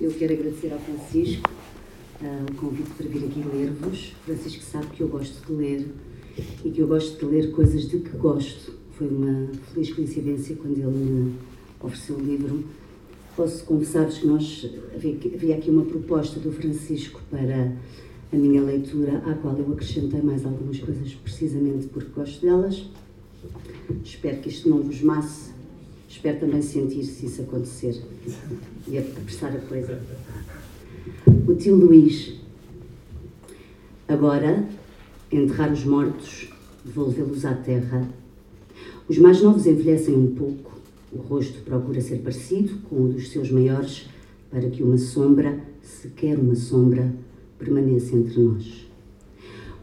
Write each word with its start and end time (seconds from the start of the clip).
Eu 0.00 0.12
quero 0.12 0.32
agradecer 0.32 0.72
ao 0.72 0.78
Francisco 0.78 1.50
uh, 2.22 2.50
o 2.50 2.54
convite 2.54 2.88
para 2.96 3.06
vir 3.06 3.26
aqui 3.26 3.44
ler-vos. 3.52 4.14
Francisco 4.24 4.62
sabe 4.62 4.86
que 4.86 5.02
eu 5.02 5.08
gosto 5.08 5.46
de 5.46 5.52
ler 5.52 5.88
e 6.64 6.70
que 6.70 6.80
eu 6.80 6.88
gosto 6.88 7.18
de 7.18 7.30
ler 7.30 7.50
coisas 7.50 7.86
de 7.86 7.98
que 7.98 8.16
gosto. 8.16 8.72
Foi 8.92 9.08
uma 9.08 9.48
feliz 9.74 9.92
coincidência 9.92 10.56
quando 10.56 10.78
ele 10.78 10.86
me 10.86 11.34
ofereceu 11.80 12.16
o 12.16 12.20
livro. 12.20 12.64
Posso 13.36 13.62
confessar-vos 13.64 14.18
que 14.18 14.26
nós 14.26 14.70
havia 14.94 15.56
aqui 15.56 15.68
uma 15.68 15.84
proposta 15.84 16.40
do 16.40 16.50
Francisco 16.50 17.20
para 17.30 17.76
a 18.32 18.36
minha 18.36 18.62
leitura, 18.62 19.18
à 19.26 19.34
qual 19.34 19.54
eu 19.58 19.70
acrescentei 19.70 20.22
mais 20.22 20.46
algumas 20.46 20.78
coisas 20.78 21.12
precisamente 21.12 21.88
porque 21.88 22.10
gosto 22.12 22.40
delas. 22.40 22.86
Espero 24.02 24.38
que 24.38 24.48
isto 24.48 24.66
não 24.66 24.82
vos 24.82 25.02
masse 25.02 25.59
Espero 26.10 26.40
também 26.40 26.60
sentir 26.60 27.04
se 27.04 27.26
isso 27.26 27.42
acontecer 27.42 28.02
e 28.88 28.98
apressar 28.98 29.54
a 29.54 29.60
coisa. 29.60 30.02
O 31.46 31.54
tio 31.54 31.76
Luís. 31.76 32.34
Agora, 34.08 34.68
enterrar 35.30 35.72
os 35.72 35.84
mortos, 35.84 36.52
devolvê-los 36.84 37.44
à 37.44 37.54
terra. 37.54 38.08
Os 39.08 39.18
mais 39.18 39.40
novos 39.40 39.66
envelhecem 39.66 40.16
um 40.16 40.34
pouco, 40.34 40.72
o 41.12 41.18
rosto 41.18 41.60
procura 41.60 42.00
ser 42.00 42.16
parecido 42.16 42.78
com 42.88 43.04
o 43.04 43.08
dos 43.08 43.28
seus 43.28 43.48
maiores, 43.48 44.08
para 44.50 44.68
que 44.68 44.82
uma 44.82 44.98
sombra, 44.98 45.60
sequer 45.80 46.36
uma 46.36 46.56
sombra, 46.56 47.14
permaneça 47.56 48.16
entre 48.16 48.40
nós. 48.40 48.84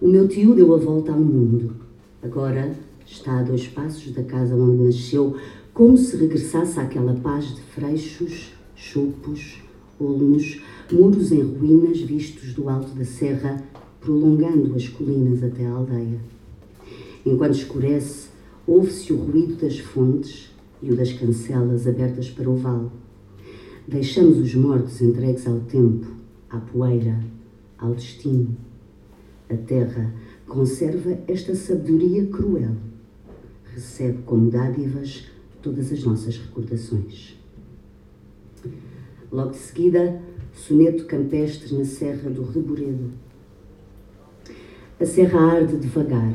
O 0.02 0.09
meu 0.09 0.27
tio 0.27 0.54
deu 0.54 0.76
a 0.76 0.77
volta 0.77 1.13
ao 1.13 1.20
mundo. 1.20 1.73
Agora 2.21 2.76
está 3.05 3.40
a 3.40 3.44
dois 3.44 3.66
passos 3.66 4.12
da 4.12 4.23
casa 4.23 4.55
onde 4.55 4.84
nasceu, 4.84 5.38
como 5.77 5.95
se 5.95 6.17
regressasse 6.17 6.80
àquela 6.80 7.13
paz 7.13 7.54
de 7.54 7.62
freixos, 7.62 8.52
chupos, 8.76 9.62
olmos, 9.99 10.59
muros 10.91 11.31
em 11.31 11.44
ruínas 11.44 11.99
vistos 12.02 12.52
do 12.55 12.68
alto 12.68 12.96
da 12.96 13.05
serra, 13.05 13.63
prolongando 14.02 14.74
as 14.76 14.87
colinas 14.87 15.43
até 15.43 15.68
a 15.68 15.74
aldeia. 15.74 16.20
Enquanto 17.24 17.54
escurece, 17.54 18.29
ouve-se 18.65 19.13
o 19.13 19.18
ruído 19.18 19.54
das 19.57 19.77
fontes 19.77 20.52
e 20.82 20.91
o 20.91 20.96
das 20.96 21.13
cancelas 21.13 21.85
abertas 21.85 22.27
para 22.27 22.49
o 22.49 22.55
vale. 22.55 22.90
Deixamos 23.87 24.40
os 24.40 24.55
mortos 24.55 24.99
entregues 24.99 25.46
ao 25.46 25.59
tempo, 25.59 26.07
à 26.49 26.57
poeira, 26.57 27.24
ao 27.77 27.93
destino. 27.93 28.57
A 29.48 29.55
terra 29.55 30.12
conserva 30.48 31.20
esta 31.27 31.54
sabedoria 31.54 32.26
cruel. 32.26 32.71
Recebe 33.76 34.24
como 34.26 34.49
dádivas 34.49 35.37
todas 35.68 35.91
as 35.91 36.01
nossas 36.05 36.37
recordações. 36.37 37.35
Logo 39.29 39.51
de 39.51 39.57
seguida, 39.57 40.21
soneto 40.54 41.04
campestre 41.04 41.76
na 41.76 41.84
Serra 41.84 42.29
do 42.29 42.41
Reboredo. 42.43 43.12
A 44.98 45.05
serra 45.05 45.41
arde 45.41 45.76
devagar, 45.76 46.34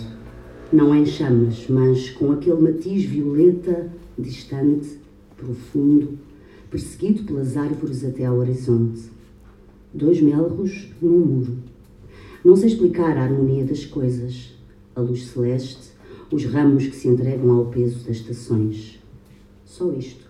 não 0.71 0.95
em 0.95 1.07
chamas, 1.07 1.67
mas 1.67 2.11
com 2.11 2.31
aquele 2.31 2.61
matiz 2.61 3.05
violeta, 3.05 3.91
distante, 4.19 4.99
profundo, 5.35 6.19
perseguido 6.71 7.25
pelas 7.25 7.57
árvores 7.57 8.05
até 8.05 8.27
ao 8.27 8.37
horizonte. 8.37 9.01
Dois 9.95 10.21
melros 10.21 10.91
num 11.01 11.19
muro. 11.19 11.57
Não 12.45 12.55
sei 12.55 12.69
explicar 12.69 13.17
a 13.17 13.23
harmonia 13.23 13.65
das 13.65 13.87
coisas, 13.87 14.53
a 14.95 15.01
luz 15.01 15.25
celeste, 15.29 15.91
os 16.31 16.45
ramos 16.45 16.87
que 16.87 16.95
se 16.95 17.09
entregam 17.09 17.51
ao 17.51 17.67
peso 17.67 18.07
das 18.07 18.17
estações. 18.19 19.02
Só 19.73 19.91
isto. 19.95 20.27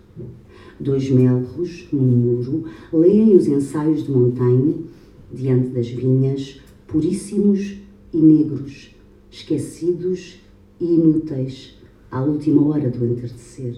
Dois 0.79 1.09
melros 1.09 1.89
num 1.91 2.01
muro 2.01 2.63
leem 2.93 3.35
os 3.35 3.45
ensaios 3.45 4.05
de 4.05 4.11
Montaigne 4.11 4.85
diante 5.33 5.67
das 5.71 5.89
vinhas, 5.89 6.61
puríssimos 6.87 7.75
e 8.13 8.17
negros, 8.17 8.95
esquecidos 9.29 10.39
e 10.79 10.85
inúteis, 10.85 11.77
à 12.09 12.23
última 12.23 12.65
hora 12.67 12.89
do 12.89 13.05
entardecer. 13.05 13.75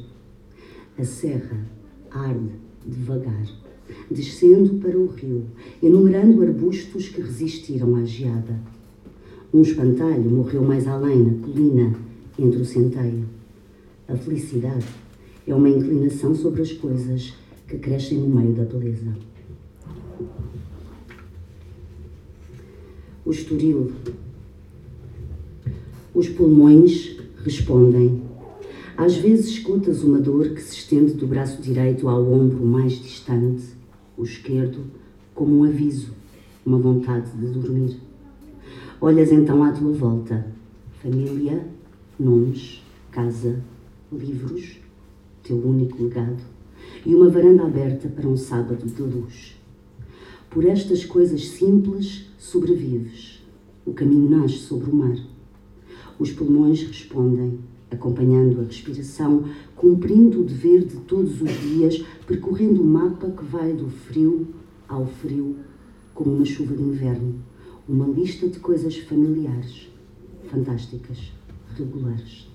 A 0.99 1.03
serra 1.03 1.65
arde 2.11 2.51
devagar, 2.85 3.47
descendo 4.11 4.75
para 4.75 4.95
o 4.95 5.07
rio, 5.07 5.45
enumerando 5.81 6.43
arbustos 6.43 7.09
que 7.09 7.21
resistiram 7.21 7.95
à 7.95 8.05
geada. 8.05 8.61
Um 9.51 9.63
espantalho 9.63 10.29
morreu 10.29 10.61
mais 10.61 10.87
além, 10.87 11.23
na 11.23 11.43
colina, 11.43 11.95
entre 12.37 12.61
o 12.61 12.65
centeio. 12.65 13.25
A 14.07 14.15
felicidade 14.15 14.85
é 15.47 15.53
uma 15.53 15.69
inclinação 15.69 16.33
sobre 16.33 16.61
as 16.61 16.71
coisas 16.71 17.33
que 17.67 17.77
crescem 17.77 18.17
no 18.17 18.29
meio 18.29 18.53
da 18.53 18.63
beleza. 18.63 19.15
O 23.25 23.31
estoril. 23.31 23.91
Os 26.13 26.29
pulmões 26.29 27.17
respondem. 27.43 28.23
Às 28.97 29.17
vezes 29.17 29.49
escutas 29.49 30.03
uma 30.03 30.19
dor 30.19 30.49
que 30.49 30.61
se 30.61 30.75
estende 30.75 31.13
do 31.13 31.27
braço 31.27 31.61
direito 31.61 32.07
ao 32.07 32.25
ombro 32.31 32.65
mais 32.65 32.93
distante, 32.93 33.65
o 34.17 34.23
esquerdo, 34.23 34.85
como 35.33 35.59
um 35.59 35.63
aviso, 35.65 36.13
uma 36.65 36.77
vontade 36.77 37.29
de 37.31 37.47
dormir. 37.47 37.97
Olhas 39.01 39.31
então 39.31 39.63
à 39.63 39.71
tua 39.73 39.91
volta: 39.91 40.47
família, 41.01 41.67
nomes, 42.17 42.81
casa, 43.11 43.59
livros, 44.11 44.84
teu 45.45 45.57
único 45.57 46.03
legado, 46.03 46.41
e 47.05 47.13
uma 47.13 47.29
varanda 47.29 47.63
aberta 47.63 48.09
para 48.09 48.27
um 48.27 48.35
sábado 48.35 48.85
de 48.85 49.01
luz. 49.01 49.55
Por 50.49 50.65
estas 50.65 51.05
coisas 51.05 51.47
simples 51.49 52.25
sobrevives. 52.37 53.43
O 53.85 53.93
caminho 53.93 54.29
nasce 54.29 54.57
sobre 54.57 54.89
o 54.89 54.95
mar. 54.95 55.17
Os 56.17 56.31
pulmões 56.31 56.81
respondem, 56.81 57.59
acompanhando 57.91 58.61
a 58.61 58.63
respiração, 58.63 59.45
cumprindo 59.75 60.41
o 60.41 60.43
dever 60.43 60.85
de 60.85 60.97
todos 61.01 61.41
os 61.41 61.51
dias, 61.61 62.03
percorrendo 62.25 62.81
o 62.81 62.85
mapa 62.85 63.29
que 63.29 63.43
vai 63.43 63.73
do 63.73 63.89
frio 63.89 64.47
ao 64.87 65.05
frio, 65.05 65.57
como 66.13 66.35
uma 66.35 66.45
chuva 66.45 66.75
de 66.75 66.81
inverno, 66.81 67.35
uma 67.87 68.07
lista 68.07 68.47
de 68.47 68.59
coisas 68.59 68.97
familiares, 68.97 69.89
fantásticas, 70.49 71.31
regulares. 71.75 72.47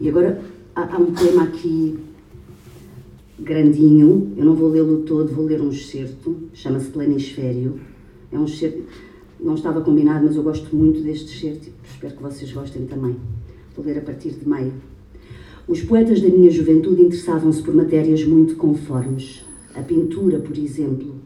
E 0.00 0.08
agora 0.08 0.42
há, 0.74 0.96
há 0.96 0.98
um 0.98 1.12
poema 1.12 1.42
aqui 1.42 1.98
grandinho, 3.38 4.32
eu 4.34 4.44
não 4.46 4.54
vou 4.54 4.70
lê-lo 4.70 5.02
todo, 5.02 5.30
vou 5.30 5.44
ler 5.44 5.60
um 5.60 5.68
excerto, 5.68 6.36
chama-se 6.54 6.88
Planisfério. 6.88 7.78
É 8.32 8.38
um 8.38 8.46
excerto, 8.46 8.82
não 9.38 9.54
estava 9.54 9.82
combinado, 9.82 10.24
mas 10.24 10.36
eu 10.36 10.42
gosto 10.42 10.74
muito 10.74 11.02
deste 11.02 11.36
excerto 11.36 11.68
e 11.68 11.72
espero 11.86 12.16
que 12.16 12.22
vocês 12.22 12.50
gostem 12.50 12.86
também. 12.86 13.16
Vou 13.76 13.84
ler 13.84 13.98
a 13.98 14.00
partir 14.00 14.30
de 14.30 14.48
maio. 14.48 14.72
Os 15.68 15.82
poetas 15.82 16.22
da 16.22 16.28
minha 16.28 16.50
juventude 16.50 17.02
interessavam-se 17.02 17.62
por 17.62 17.74
matérias 17.74 18.24
muito 18.24 18.56
conformes. 18.56 19.44
A 19.74 19.82
pintura, 19.82 20.38
por 20.38 20.56
exemplo. 20.56 21.16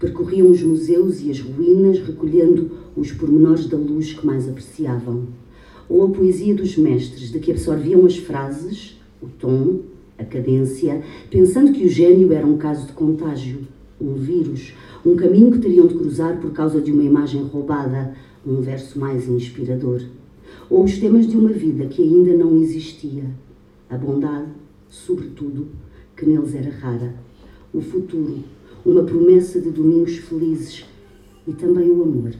Percorriam 0.00 0.50
os 0.50 0.62
museus 0.62 1.22
e 1.22 1.30
as 1.30 1.40
ruínas, 1.40 2.00
recolhendo 2.00 2.70
os 2.96 3.12
pormenores 3.12 3.66
da 3.66 3.76
luz 3.76 4.12
que 4.12 4.26
mais 4.26 4.48
apreciavam 4.48 5.28
ou 5.88 6.04
a 6.04 6.08
poesia 6.08 6.54
dos 6.54 6.76
mestres, 6.76 7.30
de 7.30 7.38
que 7.38 7.50
absorviam 7.50 8.04
as 8.04 8.16
frases, 8.16 9.00
o 9.22 9.26
tom, 9.26 9.80
a 10.18 10.24
cadência, 10.24 11.02
pensando 11.30 11.72
que 11.72 11.84
o 11.84 11.88
gênio 11.88 12.32
era 12.32 12.46
um 12.46 12.56
caso 12.56 12.86
de 12.86 12.92
contágio, 12.92 13.60
um 14.00 14.14
vírus, 14.14 14.74
um 15.04 15.16
caminho 15.16 15.52
que 15.52 15.58
teriam 15.58 15.86
de 15.86 15.94
cruzar 15.94 16.40
por 16.40 16.50
causa 16.52 16.80
de 16.80 16.92
uma 16.92 17.02
imagem 17.02 17.42
roubada, 17.42 18.14
um 18.46 18.60
verso 18.60 18.98
mais 18.98 19.28
inspirador. 19.28 20.02
Ou 20.68 20.84
os 20.84 20.98
temas 20.98 21.26
de 21.26 21.36
uma 21.36 21.50
vida 21.50 21.86
que 21.86 22.02
ainda 22.02 22.36
não 22.36 22.56
existia, 22.60 23.24
a 23.88 23.96
bondade, 23.96 24.48
sobretudo, 24.88 25.68
que 26.16 26.26
neles 26.26 26.54
era 26.54 26.70
rara, 26.70 27.14
o 27.72 27.80
futuro, 27.80 28.38
uma 28.84 29.04
promessa 29.04 29.60
de 29.60 29.70
domingos 29.70 30.16
felizes 30.16 30.84
e 31.46 31.52
também 31.52 31.90
o 31.90 32.02
amor 32.02 32.32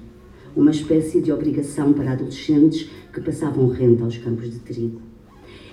uma 0.57 0.71
espécie 0.71 1.21
de 1.21 1.31
obrigação 1.31 1.93
para 1.93 2.13
adolescentes 2.13 2.89
que 3.17 3.23
passavam 3.23 3.69
renta 3.69 4.05
aos 4.05 4.19
campos 4.19 4.53
de 4.53 4.59
trigo. 4.59 5.01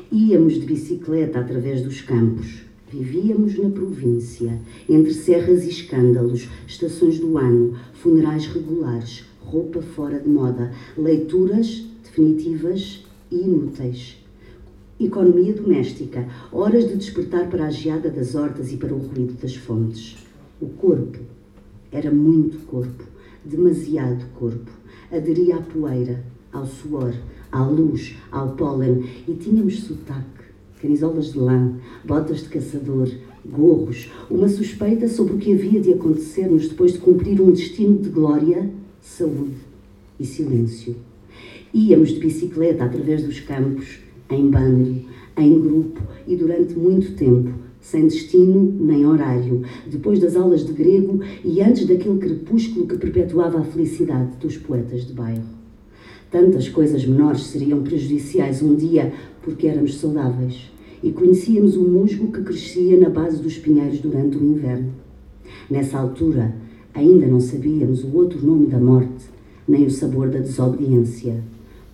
Íamos 0.10 0.54
de 0.54 0.62
bicicleta 0.62 1.42
através 1.42 1.82
dos 1.82 2.00
campos. 2.00 2.64
Vivíamos 2.90 3.60
na 3.60 3.70
província, 3.70 4.62
entre 4.88 5.14
serras 5.14 5.66
e 5.66 5.70
escândalos, 5.70 6.48
estações 6.66 7.20
do 7.20 7.38
ano, 7.38 7.78
funerais 7.96 8.48
regulares, 8.48 9.26
roupa 9.42 9.82
fora 9.82 10.22
de 10.22 10.30
moda, 10.30 10.72
leituras 10.98 11.86
definitivas 12.02 13.04
e 13.30 13.36
inúteis. 13.36 14.24
Economia 14.98 15.52
doméstica, 15.52 16.26
horas 16.50 16.88
de 16.88 16.96
despertar 16.96 17.50
para 17.50 17.66
a 17.66 17.72
geada 17.72 18.10
das 18.10 18.36
hortas 18.36 18.72
e 18.72 18.78
para 18.78 18.94
o 18.94 19.00
ruído 19.00 19.34
das 19.34 19.54
fontes. 19.54 20.16
O 20.62 20.68
corpo 20.68 21.20
era 21.92 22.10
muito 22.10 22.66
corpo 22.68 23.04
demasiado 23.44 24.26
corpo. 24.36 24.72
Aderia 25.12 25.58
à 25.58 25.62
poeira, 25.62 26.24
ao 26.54 26.66
suor, 26.66 27.14
à 27.52 27.66
luz, 27.66 28.16
ao 28.32 28.50
pólen 28.52 29.04
e 29.28 29.34
tínhamos 29.34 29.82
sotaque, 29.82 30.46
camisolas 30.82 31.34
de 31.34 31.40
lã, 31.40 31.74
botas 32.06 32.44
de 32.44 32.50
caçador, 32.50 33.10
gorros, 33.46 34.10
uma 34.30 34.48
suspeita 34.48 35.08
sobre 35.08 35.34
o 35.34 35.38
que 35.38 35.54
havia 35.54 35.82
de 35.82 35.94
acontecer-nos 35.94 36.70
depois 36.70 36.94
de 36.94 37.00
cumprir 37.00 37.42
um 37.42 37.52
destino 37.52 37.98
de 37.98 38.10
glória, 38.10 38.70
saúde 39.02 39.56
e 40.20 40.26
silêncio. 40.26 40.96
Íamos 41.74 42.10
de 42.10 42.20
bicicleta 42.20 42.86
através 42.86 43.24
dos 43.24 43.40
campos, 43.40 44.00
em 44.30 44.50
bando, 44.50 45.02
em 45.36 45.60
grupo 45.60 46.02
e 46.28 46.36
durante 46.36 46.74
muito 46.74 47.16
tempo, 47.16 47.52
sem 47.82 48.04
destino 48.04 48.76
nem 48.80 49.06
horário, 49.06 49.64
depois 49.86 50.20
das 50.20 50.36
aulas 50.36 50.66
de 50.66 50.72
grego 50.72 51.20
e 51.44 51.62
antes 51.62 51.86
daquele 51.86 52.20
crepúsculo 52.20 52.88
que 52.88 52.98
perpetuava 52.98 53.60
a 53.60 53.64
felicidade 53.64 54.38
dos 54.38 54.56
poetas 54.56 55.06
de 55.06 55.14
bairro. 55.14 55.53
Tantas 56.34 56.68
coisas 56.68 57.06
menores 57.06 57.44
seriam 57.44 57.84
prejudiciais 57.84 58.64
um 58.64 58.74
dia 58.76 59.14
porque 59.44 59.68
éramos 59.68 60.00
saudáveis 60.00 60.72
e 61.04 61.12
conhecíamos 61.12 61.78
o 61.78 61.84
musgo 61.84 62.32
que 62.32 62.42
crescia 62.42 63.00
na 63.00 63.08
base 63.08 63.40
dos 63.40 63.60
pinheiros 63.60 64.00
durante 64.00 64.40
o 64.40 64.44
inverno. 64.44 64.92
Nessa 65.70 66.00
altura, 66.00 66.56
ainda 66.92 67.28
não 67.28 67.40
sabíamos 67.40 68.04
o 68.04 68.16
outro 68.16 68.44
nome 68.44 68.66
da 68.66 68.80
morte, 68.80 69.26
nem 69.68 69.86
o 69.86 69.92
sabor 69.92 70.28
da 70.28 70.40
desobediência. 70.40 71.40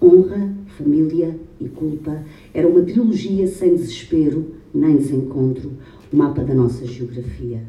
Honra, 0.01 0.55
família 0.77 1.35
e 1.59 1.67
culpa 1.67 2.23
era 2.53 2.65
uma 2.65 2.83
trilogia 2.83 3.45
sem 3.45 3.75
desespero 3.75 4.45
nem 4.73 4.95
desencontro, 4.95 5.73
o 6.13 6.15
mapa 6.15 6.41
da 6.45 6.53
nossa 6.53 6.85
geografia. 6.85 7.61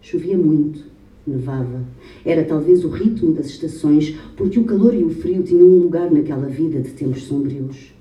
Chovia 0.00 0.38
muito, 0.38 0.84
nevava. 1.26 1.84
Era 2.24 2.44
talvez 2.44 2.84
o 2.84 2.88
ritmo 2.88 3.32
das 3.32 3.46
estações, 3.46 4.16
porque 4.36 4.58
o 4.58 4.64
calor 4.64 4.94
e 4.94 5.02
o 5.02 5.10
frio 5.10 5.42
tinham 5.42 5.66
um 5.66 5.78
lugar 5.80 6.10
naquela 6.10 6.46
vida 6.46 6.80
de 6.80 6.90
tempos 6.90 7.24
sombrios. 7.24 7.94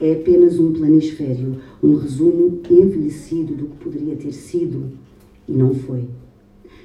É 0.00 0.12
apenas 0.12 0.58
um 0.58 0.72
planisfério, 0.72 1.56
um 1.82 1.96
resumo 1.96 2.60
envelhecido 2.70 3.54
do 3.54 3.66
que 3.66 3.76
poderia 3.76 4.16
ter 4.16 4.32
sido 4.32 4.90
e 5.48 5.52
não 5.52 5.74
foi. 5.74 6.04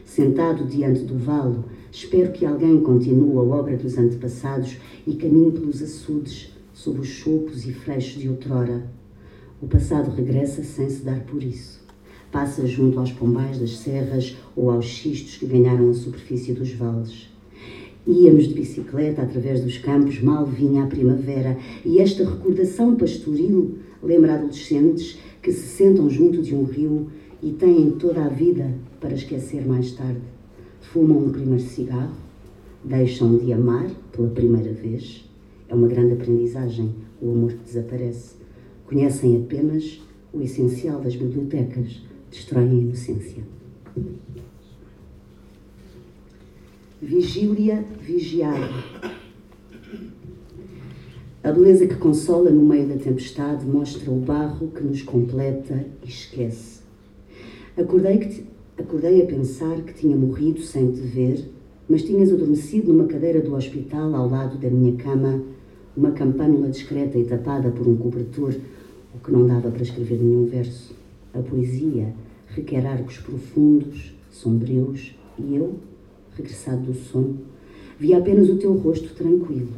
Sentado 0.05 0.65
diante 0.65 1.03
do 1.03 1.17
vale, 1.17 1.59
espero 1.91 2.31
que 2.31 2.45
alguém 2.45 2.79
continue 2.81 3.37
a 3.37 3.41
obra 3.41 3.75
dos 3.75 3.97
antepassados 3.97 4.77
e 5.05 5.15
caminhe 5.15 5.51
pelos 5.51 5.81
açudes, 5.81 6.55
sob 6.73 6.99
os 6.99 7.07
chopos 7.07 7.65
e 7.65 7.73
freixos 7.73 8.21
de 8.21 8.29
outrora. 8.29 8.85
O 9.61 9.67
passado 9.67 10.11
regressa 10.11 10.63
sem 10.63 10.89
se 10.89 11.03
dar 11.03 11.21
por 11.25 11.43
isso. 11.43 11.80
Passa 12.31 12.65
junto 12.65 12.97
aos 12.97 13.11
pombais 13.11 13.59
das 13.59 13.77
serras 13.77 14.37
ou 14.55 14.71
aos 14.71 14.85
xistos 14.85 15.37
que 15.37 15.45
ganharam 15.45 15.89
a 15.89 15.93
superfície 15.93 16.53
dos 16.53 16.71
vales. 16.71 17.29
Íamos 18.07 18.47
de 18.47 18.53
bicicleta 18.53 19.21
através 19.21 19.61
dos 19.61 19.77
campos, 19.77 20.21
mal 20.21 20.45
vinha 20.45 20.83
a 20.83 20.87
primavera, 20.87 21.57
e 21.85 21.99
esta 21.99 22.23
recordação 22.23 22.95
pastoril 22.95 23.77
lembra 24.01 24.35
adolescentes 24.35 25.19
que 25.41 25.51
se 25.51 25.67
sentam 25.67 26.09
junto 26.09 26.41
de 26.41 26.55
um 26.55 26.63
rio 26.63 27.07
e 27.43 27.51
têm 27.51 27.91
toda 27.91 28.25
a 28.25 28.29
vida 28.29 28.73
para 28.99 29.13
esquecer 29.13 29.67
mais 29.67 29.91
tarde. 29.91 30.21
Fumam 30.79 31.25
um 31.25 31.31
primeiro 31.31 31.61
cigarro, 31.61 32.15
deixam 32.83 33.37
de 33.37 33.51
amar 33.53 33.89
pela 34.11 34.29
primeira 34.29 34.71
vez. 34.71 35.29
É 35.67 35.75
uma 35.75 35.87
grande 35.87 36.13
aprendizagem, 36.13 36.95
o 37.21 37.31
amor 37.31 37.53
que 37.53 37.63
desaparece. 37.63 38.35
Conhecem 38.87 39.37
apenas 39.37 40.01
o 40.33 40.41
essencial 40.41 40.99
das 41.01 41.15
bibliotecas, 41.15 42.01
destroem 42.31 42.69
a 42.69 42.73
inocência. 42.73 43.43
Vigília 47.01 47.83
vigiada. 47.99 48.69
A 51.43 51.51
beleza 51.51 51.87
que 51.87 51.95
consola 51.95 52.49
no 52.49 52.63
meio 52.63 52.87
da 52.87 52.95
tempestade 52.95 53.65
mostra 53.65 54.09
o 54.09 54.19
barro 54.19 54.69
que 54.69 54.83
nos 54.83 55.01
completa 55.01 55.85
e 56.03 56.07
esquece. 56.07 56.81
Acordei, 57.75 58.19
que, 58.19 58.45
acordei 58.77 59.21
a 59.23 59.25
pensar 59.25 59.81
que 59.81 59.93
tinha 59.93 60.15
morrido 60.15 60.61
sem 60.61 60.91
te 60.91 61.01
ver, 61.01 61.49
mas 61.89 62.03
tinhas 62.03 62.31
adormecido 62.31 62.93
numa 62.93 63.07
cadeira 63.07 63.41
do 63.41 63.55
hospital 63.55 64.15
ao 64.15 64.29
lado 64.29 64.57
da 64.57 64.69
minha 64.69 64.95
cama, 64.95 65.43
uma 65.97 66.11
campânula 66.11 66.69
discreta 66.69 67.17
e 67.17 67.25
tapada 67.25 67.71
por 67.71 67.87
um 67.87 67.97
cobertor, 67.97 68.53
o 69.13 69.19
que 69.19 69.31
não 69.31 69.45
dava 69.45 69.71
para 69.71 69.81
escrever 69.81 70.19
nenhum 70.19 70.45
verso. 70.45 71.00
A 71.33 71.39
poesia 71.39 72.13
requer 72.47 72.85
arcos 72.85 73.17
profundos, 73.17 74.13
sombrios, 74.29 75.15
e 75.39 75.55
eu 75.55 75.75
regressado 76.35 76.83
do 76.83 76.93
sono, 76.93 77.37
vi 77.99 78.13
apenas 78.13 78.49
o 78.49 78.57
teu 78.57 78.73
rosto 78.73 79.13
tranquilo, 79.13 79.73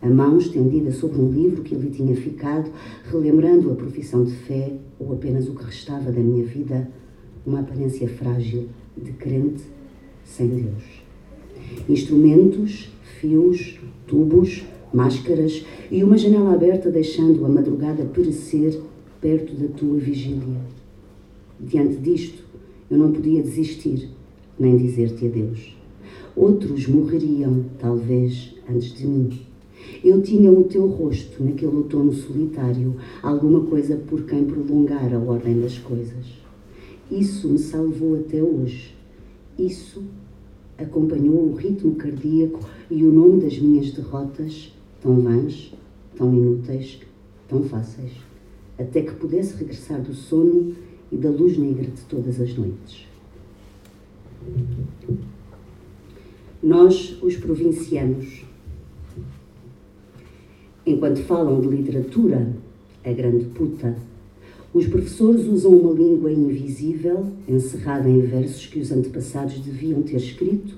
a 0.00 0.08
mão 0.08 0.38
estendida 0.38 0.92
sobre 0.92 1.20
um 1.20 1.30
livro 1.30 1.62
que 1.62 1.74
ali 1.74 1.90
tinha 1.90 2.14
ficado, 2.14 2.70
relembrando 3.10 3.70
a 3.72 3.74
profissão 3.74 4.24
de 4.24 4.32
fé 4.32 4.72
ou 4.98 5.12
apenas 5.12 5.48
o 5.48 5.54
que 5.54 5.64
restava 5.64 6.12
da 6.12 6.20
minha 6.20 6.44
vida, 6.44 6.88
uma 7.44 7.60
aparência 7.60 8.08
frágil 8.08 8.68
de 8.96 9.12
crente 9.12 9.62
sem 10.24 10.48
Deus. 10.48 10.84
Instrumentos, 11.88 12.90
fios, 13.20 13.80
tubos, 14.06 14.64
máscaras 14.92 15.64
e 15.90 16.04
uma 16.04 16.16
janela 16.16 16.52
aberta 16.52 16.90
deixando 16.90 17.44
a 17.44 17.48
madrugada 17.48 18.04
perecer 18.04 18.80
perto 19.26 19.56
da 19.56 19.66
tua 19.66 19.98
vigília. 19.98 20.60
Diante 21.58 21.96
disto, 21.96 22.44
eu 22.88 22.96
não 22.96 23.10
podia 23.10 23.42
desistir, 23.42 24.08
nem 24.56 24.76
dizer-te 24.76 25.26
adeus. 25.26 25.76
Outros 26.36 26.86
morreriam, 26.86 27.64
talvez, 27.76 28.54
antes 28.70 28.96
de 28.96 29.04
mim. 29.04 29.30
Eu 30.04 30.22
tinha 30.22 30.52
o 30.52 30.62
teu 30.62 30.86
rosto 30.86 31.42
naquele 31.42 31.74
outono 31.74 32.12
solitário, 32.12 32.94
alguma 33.20 33.64
coisa 33.64 33.96
por 33.96 34.22
quem 34.22 34.44
prolongar 34.44 35.12
a 35.12 35.18
ordem 35.18 35.60
das 35.60 35.76
coisas. 35.76 36.26
Isso 37.10 37.48
me 37.48 37.58
salvou 37.58 38.14
até 38.20 38.40
hoje. 38.40 38.94
Isso 39.58 40.04
acompanhou 40.78 41.50
o 41.50 41.54
ritmo 41.56 41.96
cardíaco 41.96 42.60
e 42.88 43.02
o 43.02 43.10
nome 43.10 43.40
das 43.40 43.58
minhas 43.58 43.90
derrotas, 43.90 44.72
tão 45.02 45.18
vãs, 45.18 45.74
tão 46.14 46.32
inúteis, 46.32 47.00
tão 47.48 47.64
fáceis, 47.64 48.25
até 48.78 49.02
que 49.02 49.14
pudesse 49.14 49.56
regressar 49.56 50.00
do 50.00 50.14
sono 50.14 50.74
e 51.10 51.16
da 51.16 51.30
luz 51.30 51.56
negra 51.56 51.84
de 51.84 52.02
todas 52.02 52.40
as 52.40 52.54
noites. 52.56 53.06
Nós, 56.62 57.16
os 57.22 57.36
provincianos, 57.36 58.44
enquanto 60.84 61.22
falam 61.22 61.60
de 61.60 61.68
literatura, 61.68 62.54
a 63.04 63.12
grande 63.12 63.44
puta, 63.46 63.96
os 64.74 64.86
professores 64.86 65.46
usam 65.46 65.72
uma 65.72 65.92
língua 65.92 66.30
invisível, 66.30 67.32
encerrada 67.48 68.10
em 68.10 68.20
versos 68.20 68.66
que 68.66 68.78
os 68.78 68.92
antepassados 68.92 69.58
deviam 69.60 70.02
ter 70.02 70.16
escrito 70.16 70.74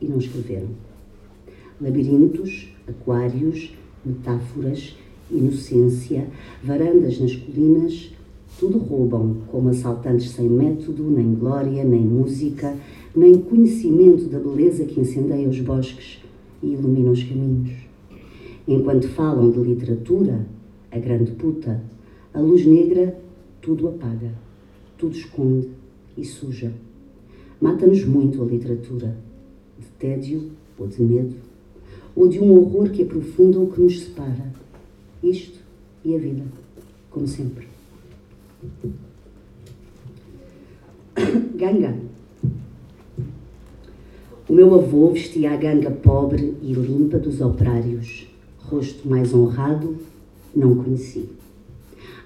e 0.00 0.06
não 0.06 0.18
escreveram. 0.18 0.68
Labirintos, 1.80 2.68
aquários, 2.86 3.72
metáforas, 4.04 4.96
inocência, 5.32 6.26
varandas 6.62 7.18
nas 7.20 7.34
colinas, 7.34 8.12
tudo 8.58 8.78
roubam, 8.78 9.38
como 9.50 9.70
assaltantes 9.70 10.30
sem 10.30 10.48
método, 10.48 11.10
nem 11.10 11.34
glória, 11.34 11.82
nem 11.84 12.00
música, 12.00 12.76
nem 13.14 13.38
conhecimento 13.38 14.26
da 14.28 14.38
beleza 14.38 14.84
que 14.84 15.00
incendeia 15.00 15.48
os 15.48 15.60
bosques 15.60 16.18
e 16.62 16.68
ilumina 16.68 17.10
os 17.10 17.22
caminhos. 17.22 17.72
Enquanto 18.68 19.08
falam 19.08 19.50
de 19.50 19.58
literatura, 19.58 20.46
a 20.90 20.98
grande 20.98 21.32
puta, 21.32 21.82
a 22.32 22.40
luz 22.40 22.64
negra 22.64 23.18
tudo 23.60 23.88
apaga, 23.88 24.32
tudo 24.96 25.16
esconde 25.16 25.68
e 26.16 26.24
suja. 26.24 26.72
Mata-nos 27.60 28.04
muito 28.04 28.42
a 28.42 28.46
literatura, 28.46 29.16
de 29.78 29.86
tédio 29.98 30.50
ou 30.78 30.86
de 30.86 31.02
medo, 31.02 31.34
ou 32.14 32.28
de 32.28 32.38
um 32.38 32.52
horror 32.56 32.90
que 32.90 33.02
aprofunda 33.02 33.58
o 33.58 33.70
que 33.70 33.80
nos 33.80 34.00
separa. 34.00 34.61
Isto 35.22 35.60
e 36.04 36.16
a 36.16 36.18
vida, 36.18 36.44
como 37.10 37.26
sempre. 37.28 37.68
Ganga. 41.56 41.96
O 44.48 44.52
meu 44.52 44.74
avô 44.74 45.10
vestia 45.10 45.52
a 45.52 45.56
ganga 45.56 45.90
pobre 45.90 46.56
e 46.60 46.72
limpa 46.72 47.18
dos 47.18 47.40
operários. 47.40 48.26
Rosto 48.58 49.08
mais 49.08 49.32
honrado, 49.32 49.96
não 50.54 50.76
conheci. 50.76 51.28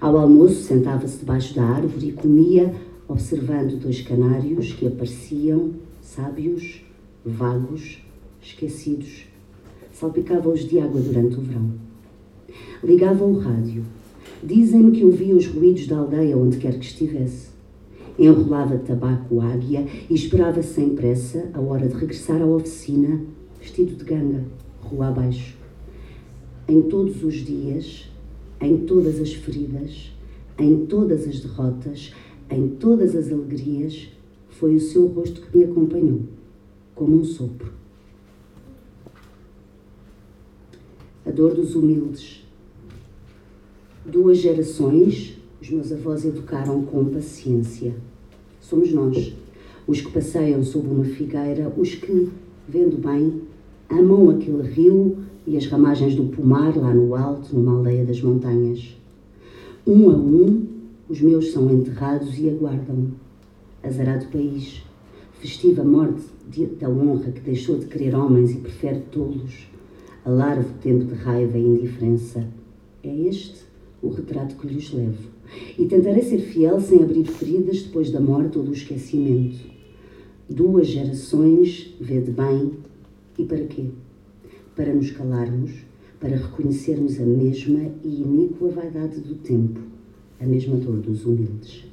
Ao 0.01 0.17
almoço, 0.17 0.63
sentava-se 0.63 1.19
debaixo 1.19 1.55
da 1.55 1.63
árvore 1.63 2.09
e 2.09 2.11
comia, 2.11 2.73
observando 3.07 3.79
dois 3.79 4.01
canários 4.01 4.73
que 4.73 4.87
apareciam, 4.87 5.71
sábios, 6.01 6.81
vagos, 7.25 7.99
esquecidos. 8.41 9.25
Salpicava-os 9.93 10.67
de 10.67 10.79
água 10.79 10.99
durante 10.99 11.37
o 11.37 11.41
verão. 11.41 11.86
Ligava 12.83 13.25
o 13.25 13.37
rádio 13.37 13.83
Dizem-me 14.43 14.91
que 14.91 15.03
ouvia 15.03 15.35
os 15.35 15.47
ruídos 15.47 15.87
da 15.87 15.97
aldeia 15.97 16.37
onde 16.37 16.57
quer 16.57 16.77
que 16.77 16.85
estivesse. 16.85 17.49
Enrolava 18.19 18.77
tabaco 18.77 19.41
águia 19.41 19.85
e 20.09 20.13
esperava 20.13 20.61
sem 20.61 20.95
pressa 20.95 21.49
a 21.53 21.59
hora 21.59 21.87
de 21.87 21.95
regressar 21.95 22.41
à 22.41 22.45
oficina, 22.45 23.21
vestido 23.59 23.95
de 23.95 24.03
ganga, 24.03 24.45
rua 24.81 25.07
abaixo. 25.07 25.57
Em 26.67 26.83
todos 26.83 27.23
os 27.23 27.33
dias, 27.35 28.09
em 28.61 28.77
todas 28.77 29.19
as 29.19 29.33
feridas, 29.33 30.11
em 30.59 30.85
todas 30.85 31.27
as 31.27 31.39
derrotas, 31.39 32.13
em 32.49 32.69
todas 32.69 33.15
as 33.15 33.31
alegrias, 33.31 34.09
foi 34.49 34.75
o 34.75 34.79
seu 34.79 35.07
rosto 35.07 35.41
que 35.41 35.57
me 35.57 35.63
acompanhou, 35.63 36.21
como 36.93 37.17
um 37.17 37.23
sopro. 37.23 37.71
A 41.25 41.31
dor 41.31 41.53
dos 41.53 41.75
humildes. 41.75 42.46
Duas 44.09 44.37
gerações, 44.37 45.37
os 45.61 45.69
meus 45.69 45.91
avós 45.91 46.23
educaram 46.23 46.81
com 46.83 47.03
paciência. 47.03 47.93
Somos 48.61 48.93
nós, 48.93 49.33
os 49.85 49.99
que 49.99 50.09
passeiam 50.09 50.63
sob 50.63 50.87
uma 50.87 51.03
figueira, 51.03 51.69
os 51.75 51.93
que, 51.93 52.29
vendo 52.69 52.97
bem, 52.97 53.41
amam 53.89 54.29
aquele 54.29 54.61
rio 54.61 55.17
e 55.45 55.57
as 55.57 55.67
ramagens 55.67 56.15
do 56.15 56.23
pomar 56.23 56.77
lá 56.77 56.93
no 56.93 57.13
alto, 57.15 57.53
numa 57.53 57.73
aldeia 57.73 58.05
das 58.05 58.21
montanhas. 58.21 58.97
Um 59.85 60.09
a 60.09 60.13
um, 60.13 60.65
os 61.09 61.19
meus 61.19 61.51
são 61.51 61.69
enterrados 61.69 62.39
e 62.39 62.49
aguardam. 62.49 63.07
Azarado 63.83 64.27
país, 64.27 64.85
festiva 65.33 65.83
morte 65.83 66.23
da 66.79 66.89
honra 66.89 67.29
que 67.29 67.41
deixou 67.41 67.77
de 67.77 67.87
querer 67.87 68.15
homens 68.15 68.51
e 68.51 68.55
prefere 68.55 69.01
tolos, 69.11 69.67
a 70.23 70.63
tempo 70.81 71.03
de 71.03 71.13
raiva 71.13 71.57
e 71.57 71.61
indiferença. 71.61 72.47
É 73.03 73.13
este 73.13 73.67
o 74.01 74.09
retrato 74.09 74.55
que 74.55 74.67
lhes 74.67 74.91
levo. 74.91 75.29
E 75.77 75.85
tentarei 75.85 76.21
ser 76.21 76.39
fiel 76.39 76.79
sem 76.79 77.01
abrir 77.01 77.25
feridas 77.25 77.81
depois 77.83 78.11
da 78.11 78.19
morte 78.19 78.57
ou 78.57 78.63
do 78.63 78.73
esquecimento. 78.73 79.59
Duas 80.49 80.87
gerações, 80.87 81.93
vede 81.99 82.31
bem, 82.31 82.73
e 83.37 83.45
para 83.45 83.65
quê? 83.65 83.85
Para 84.75 84.93
nos 84.93 85.11
calarmos, 85.11 85.71
para 86.19 86.35
reconhecermos 86.35 87.19
a 87.19 87.25
mesma 87.25 87.91
e 88.03 88.21
iníqua 88.21 88.69
vaidade 88.69 89.19
do 89.19 89.35
tempo, 89.35 89.79
a 90.39 90.45
mesma 90.45 90.75
dor 90.77 90.97
dos 90.97 91.25
humildes. 91.25 91.85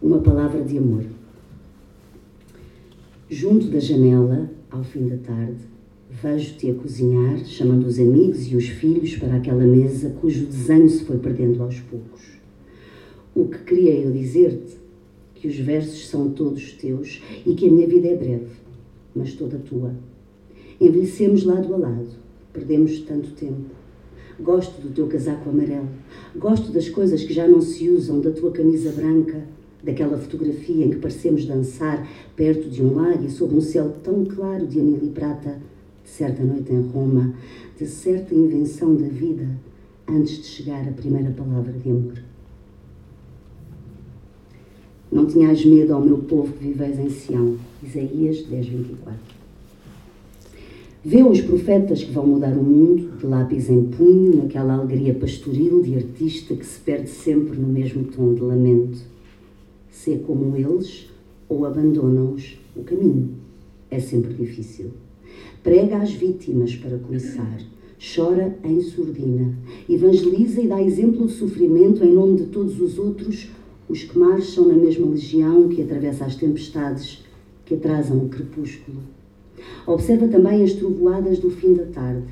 Uma 0.00 0.18
palavra 0.18 0.62
de 0.62 0.78
amor. 0.78 1.04
Junto 3.30 3.68
da 3.68 3.80
janela, 3.80 4.50
ao 4.70 4.84
fim 4.84 5.06
da 5.06 5.16
tarde, 5.16 5.60
vejo-te 6.20 6.70
a 6.70 6.74
cozinhar, 6.74 7.38
chamando 7.46 7.86
os 7.86 7.98
amigos 7.98 8.50
e 8.50 8.54
os 8.54 8.68
filhos 8.68 9.16
para 9.16 9.36
aquela 9.36 9.64
mesa 9.64 10.10
cujo 10.20 10.44
desenho 10.44 10.88
se 10.88 11.04
foi 11.04 11.16
perdendo 11.18 11.62
aos 11.62 11.80
poucos. 11.80 12.22
O 13.34 13.46
que 13.46 13.58
queria 13.58 13.94
eu 13.94 14.12
dizer-te? 14.12 14.76
Que 15.34 15.48
os 15.48 15.56
versos 15.56 16.06
são 16.08 16.28
todos 16.28 16.72
teus 16.72 17.22
e 17.46 17.54
que 17.54 17.66
a 17.66 17.72
minha 17.72 17.88
vida 17.88 18.08
é 18.08 18.16
breve, 18.16 18.50
mas 19.16 19.32
toda 19.32 19.58
tua. 19.58 19.94
Envelhecemos 20.78 21.44
lado 21.44 21.72
a 21.74 21.78
lado, 21.78 22.10
perdemos 22.52 23.00
tanto 23.00 23.30
tempo. 23.30 23.70
Gosto 24.38 24.80
do 24.82 24.90
teu 24.90 25.06
casaco 25.06 25.48
amarelo, 25.48 25.88
gosto 26.36 26.70
das 26.70 26.88
coisas 26.88 27.24
que 27.24 27.32
já 27.32 27.48
não 27.48 27.60
se 27.60 27.88
usam, 27.88 28.20
da 28.20 28.30
tua 28.30 28.50
camisa 28.50 28.92
branca, 28.92 29.44
daquela 29.82 30.18
fotografia 30.18 30.84
em 30.84 30.90
que 30.90 30.98
parecemos 30.98 31.44
dançar 31.46 32.06
perto 32.36 32.68
de 32.68 32.82
um 32.82 32.94
lago 32.94 33.24
e 33.24 33.30
sob 33.30 33.54
um 33.54 33.60
céu 33.60 33.96
tão 34.02 34.24
claro 34.24 34.66
de 34.66 34.78
anil 34.78 35.00
e 35.02 35.08
prata, 35.08 35.60
certa 36.04 36.42
noite 36.42 36.72
em 36.72 36.82
Roma, 36.88 37.34
de 37.78 37.86
certa 37.86 38.34
invenção 38.34 38.94
da 38.94 39.08
vida, 39.08 39.48
antes 40.08 40.38
de 40.38 40.44
chegar 40.44 40.86
a 40.86 40.92
primeira 40.92 41.30
palavra 41.30 41.72
de 41.72 41.90
amor. 41.90 42.22
Não 45.10 45.26
tinhas 45.26 45.64
medo 45.64 45.92
ao 45.92 46.00
meu 46.00 46.18
povo 46.18 46.52
que 46.54 46.64
viveis 46.64 46.98
em 46.98 47.10
Sião. 47.10 47.58
Isaías 47.82 48.44
10, 48.44 48.66
24. 48.66 49.42
Vê 51.04 51.22
os 51.22 51.40
profetas 51.40 52.02
que 52.02 52.12
vão 52.12 52.26
mudar 52.26 52.56
o 52.56 52.62
mundo, 52.62 53.18
de 53.18 53.26
lápis 53.26 53.68
em 53.68 53.84
punho, 53.84 54.36
naquela 54.36 54.74
alegria 54.74 55.12
pastoril 55.12 55.82
de 55.82 55.96
artista 55.96 56.54
que 56.54 56.64
se 56.64 56.78
perde 56.78 57.10
sempre 57.10 57.58
no 57.58 57.66
mesmo 57.66 58.04
tom 58.04 58.32
de 58.34 58.40
lamento. 58.40 59.00
Ser 59.90 60.20
como 60.20 60.56
eles 60.56 61.10
ou 61.48 61.66
abandonam-os 61.66 62.56
o 62.76 62.82
caminho. 62.82 63.30
É 63.90 63.98
sempre 64.00 64.32
difícil. 64.32 64.92
Prega 65.62 65.98
às 65.98 66.12
vítimas 66.12 66.74
para 66.74 66.98
começar. 66.98 67.58
Chora 68.14 68.58
em 68.64 68.80
surdina. 68.80 69.54
Evangeliza 69.88 70.60
e 70.60 70.66
dá 70.66 70.82
exemplo 70.82 71.26
de 71.26 71.32
sofrimento 71.32 72.04
em 72.04 72.12
nome 72.12 72.38
de 72.38 72.46
todos 72.46 72.80
os 72.80 72.98
outros, 72.98 73.48
os 73.88 74.02
que 74.02 74.18
marcham 74.18 74.66
na 74.66 74.74
mesma 74.74 75.06
legião 75.06 75.68
que 75.68 75.82
atravessa 75.82 76.24
as 76.24 76.34
tempestades 76.34 77.24
que 77.64 77.74
atrasam 77.74 78.18
o 78.18 78.28
crepúsculo. 78.28 78.98
Observa 79.86 80.26
também 80.28 80.62
as 80.62 80.72
trovoadas 80.72 81.38
do 81.38 81.50
fim 81.50 81.74
da 81.74 81.86
tarde. 81.86 82.26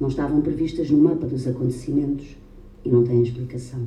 Não 0.00 0.08
estavam 0.08 0.40
previstas 0.40 0.90
no 0.90 0.98
mapa 0.98 1.26
dos 1.26 1.46
acontecimentos 1.46 2.36
e 2.84 2.88
não 2.88 3.04
têm 3.04 3.22
explicação. 3.22 3.80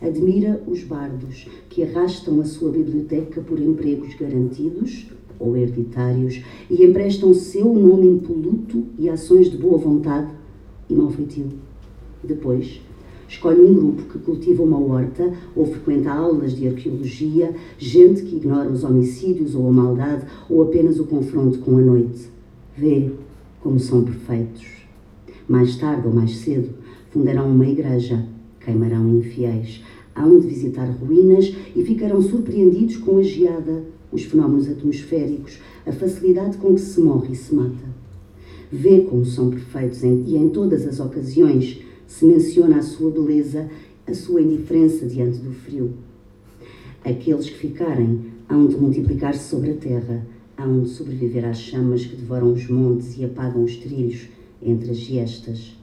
Admira 0.00 0.60
os 0.66 0.82
bardos 0.82 1.48
que 1.68 1.82
arrastam 1.82 2.40
a 2.40 2.44
sua 2.44 2.70
biblioteca 2.70 3.40
por 3.40 3.60
empregos 3.60 4.14
garantidos 4.14 5.06
ou 5.42 5.56
hereditários 5.56 6.42
e 6.70 6.84
emprestam 6.84 7.34
seu 7.34 7.74
nome 7.74 8.06
impoluto 8.06 8.84
e 8.98 9.08
ações 9.08 9.50
de 9.50 9.56
boa 9.56 9.76
vontade 9.76 10.30
e 10.88 10.94
mau 10.94 11.10
feitio. 11.10 11.48
Depois, 12.22 12.80
escolhe 13.28 13.60
um 13.60 13.74
grupo 13.74 14.02
que 14.04 14.18
cultiva 14.18 14.62
uma 14.62 14.78
horta 14.78 15.32
ou 15.56 15.66
frequenta 15.66 16.12
aulas 16.12 16.54
de 16.54 16.68
arqueologia, 16.68 17.54
gente 17.78 18.22
que 18.22 18.36
ignora 18.36 18.70
os 18.70 18.84
homicídios 18.84 19.54
ou 19.54 19.68
a 19.68 19.72
maldade 19.72 20.24
ou 20.48 20.62
apenas 20.62 21.00
o 21.00 21.06
confronto 21.06 21.58
com 21.58 21.78
a 21.78 21.80
noite. 21.80 22.28
Vê 22.76 23.10
como 23.60 23.78
são 23.78 24.04
perfeitos. 24.04 24.66
Mais 25.48 25.76
tarde 25.76 26.06
ou 26.06 26.14
mais 26.14 26.36
cedo, 26.36 26.70
fundarão 27.10 27.50
uma 27.50 27.66
igreja, 27.66 28.24
queimarão 28.60 29.16
infiéis, 29.18 29.82
hão 30.14 30.38
de 30.38 30.46
visitar 30.46 30.86
ruínas 30.86 31.54
e 31.74 31.84
ficarão 31.84 32.20
surpreendidos 32.20 32.96
com 32.98 33.18
a 33.18 33.22
geada, 33.22 33.84
os 34.12 34.24
fenómenos 34.24 34.68
atmosféricos, 34.68 35.58
a 35.86 35.92
facilidade 35.92 36.58
com 36.58 36.74
que 36.74 36.80
se 36.80 37.00
morre 37.00 37.32
e 37.32 37.36
se 37.36 37.54
mata. 37.54 37.90
Vê 38.70 39.00
como 39.00 39.24
são 39.24 39.50
perfeitos 39.50 40.04
em, 40.04 40.22
e 40.26 40.36
em 40.36 40.48
todas 40.50 40.86
as 40.86 41.00
ocasiões 41.00 41.80
se 42.06 42.24
menciona 42.24 42.76
a 42.76 42.82
sua 42.82 43.10
beleza, 43.10 43.68
a 44.06 44.14
sua 44.14 44.42
indiferença 44.42 45.06
diante 45.06 45.38
do 45.38 45.52
frio. 45.52 45.94
Aqueles 47.04 47.48
que 47.48 47.58
ficarem 47.58 48.32
hão 48.48 48.66
de 48.66 48.76
multiplicar-se 48.76 49.48
sobre 49.48 49.72
a 49.72 49.76
terra, 49.76 50.26
hão 50.56 50.82
de 50.82 50.90
sobreviver 50.90 51.44
às 51.44 51.58
chamas 51.58 52.04
que 52.04 52.16
devoram 52.16 52.52
os 52.52 52.68
montes 52.68 53.16
e 53.18 53.24
apagam 53.24 53.64
os 53.64 53.76
trilhos 53.76 54.28
entre 54.62 54.90
as 54.90 54.98
gestas. 54.98 55.76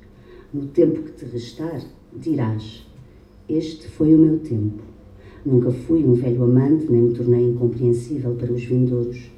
No 0.54 0.68
tempo 0.68 1.02
que 1.02 1.12
te 1.12 1.26
restar, 1.26 1.82
dirás: 2.16 2.88
Este 3.48 3.88
foi 3.88 4.16
o 4.16 4.18
meu 4.18 4.40
tempo. 4.40 4.82
Nunca 5.46 5.72
fui 5.72 6.04
um 6.04 6.14
velho 6.14 6.44
amante, 6.44 6.92
nem 6.92 7.02
me 7.02 7.14
tornei 7.14 7.50
incompreensível 7.50 8.36
para 8.36 8.52
os 8.52 8.64
vindouros. 8.64 9.30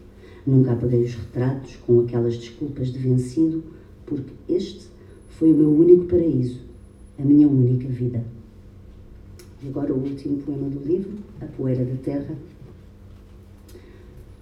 Nunca 0.46 0.72
apaguei 0.72 1.04
os 1.04 1.14
retratos 1.14 1.76
com 1.86 2.00
aquelas 2.00 2.38
desculpas 2.38 2.92
de 2.92 2.98
vencido, 2.98 3.64
porque 4.06 4.32
este 4.50 4.88
foi 5.30 5.52
o 5.52 5.56
meu 5.56 5.72
único 5.72 6.06
paraíso, 6.06 6.60
a 7.20 7.24
minha 7.24 7.48
única 7.48 7.88
vida. 7.88 8.24
E 9.64 9.68
agora 9.68 9.94
o 9.94 9.98
último 9.98 10.38
poema 10.38 10.70
do 10.70 10.80
livro, 10.80 11.12
A 11.40 11.46
Poeira 11.46 11.86
da 11.86 11.96
Terra. 12.04 12.36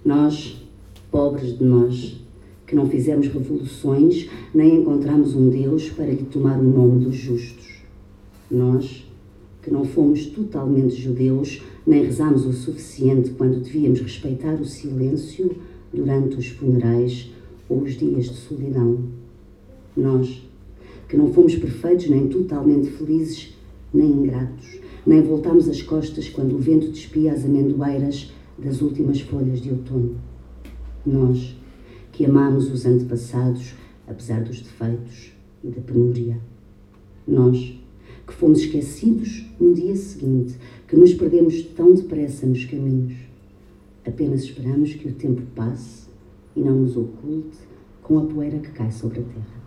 Nós, 0.06 0.66
pobres 1.12 1.58
de 1.58 1.64
nós, 1.66 2.22
que 2.66 2.76
não 2.76 2.90
fizemos 2.90 3.28
revoluções, 3.28 4.30
nem 4.54 4.78
encontramos 4.78 5.36
um 5.36 5.50
Deus 5.50 5.90
para 5.90 6.06
lhe 6.06 6.24
tomar 6.24 6.58
o 6.58 6.64
nome 6.64 7.04
dos 7.04 7.16
justos. 7.16 7.80
Nós, 8.50 9.09
que 9.62 9.72
não 9.72 9.84
fomos 9.86 10.26
totalmente 10.28 10.96
judeus, 10.96 11.62
nem 11.86 12.04
rezamos 12.04 12.46
o 12.46 12.54
suficiente 12.54 13.32
quando 13.32 13.62
devíamos 13.62 14.00
respeitar 14.00 14.54
o 14.54 14.66
silêncio 14.66 15.56
durante 15.94 16.38
os 16.38 16.48
funerais 16.48 17.32
ou 17.68 17.82
os 17.82 17.94
dias 17.98 18.26
de 18.26 18.36
solidão. 18.36 19.00
Nós, 19.96 20.48
que 21.08 21.18
não 21.18 21.34
fomos 21.34 21.56
perfeitos, 21.56 22.10
nem 22.10 22.28
totalmente 22.28 22.90
felizes, 22.90 23.56
nem 23.94 24.10
ingratos, 24.12 24.80
nem 25.06 25.22
voltámos 25.22 25.68
as 25.68 25.82
costas 25.82 26.30
quando 26.30 26.56
o 26.56 26.60
vento 26.60 26.90
despia 26.90 27.34
as 27.34 27.44
amendoeiras 27.44 28.32
das 28.58 28.82
últimas 28.82 29.20
folhas 29.22 29.62
de 29.62 29.72
outono. 29.72 30.16
Nós, 31.06 31.56
que 32.12 32.26
amamos 32.26 32.72
os 32.72 32.86
antepassados, 32.86 33.74
apesar 34.08 34.44
dos 34.44 34.62
defeitos 34.62 35.32
e 35.64 35.68
da 35.68 35.82
penúria. 35.82 36.38
Nós, 37.28 37.80
que 38.30 38.36
fomos 38.36 38.60
esquecidos 38.60 39.44
no 39.60 39.74
dia 39.74 39.96
seguinte, 39.96 40.56
que 40.88 40.96
nos 40.96 41.14
perdemos 41.16 41.64
tão 41.76 41.96
depressa 41.96 42.46
nos 42.46 42.64
caminhos. 42.64 43.16
Apenas 44.06 44.44
esperamos 44.44 44.94
que 44.94 45.08
o 45.08 45.14
tempo 45.14 45.42
passe 45.56 46.08
e 46.56 46.60
não 46.60 46.76
nos 46.76 46.96
oculte 46.96 47.58
com 48.04 48.20
a 48.20 48.26
poeira 48.26 48.60
que 48.60 48.70
cai 48.70 48.92
sobre 48.92 49.22
a 49.22 49.24
terra. 49.24 49.59